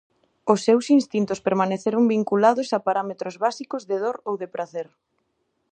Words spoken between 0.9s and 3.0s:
instintos permanecen vinculados a